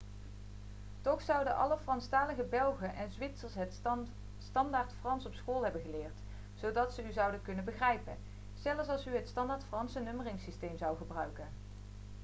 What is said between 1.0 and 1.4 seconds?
toch